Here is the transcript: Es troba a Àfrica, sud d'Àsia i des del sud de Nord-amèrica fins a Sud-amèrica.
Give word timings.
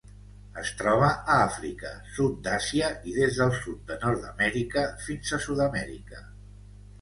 Es 0.59 0.69
troba 0.77 1.09
a 1.33 1.35
Àfrica, 1.49 1.91
sud 2.15 2.39
d'Àsia 2.47 2.89
i 3.11 3.13
des 3.19 3.37
del 3.43 3.53
sud 3.59 3.85
de 3.93 3.99
Nord-amèrica 4.07 4.87
fins 5.05 5.37
a 5.39 5.41
Sud-amèrica. 5.47 6.25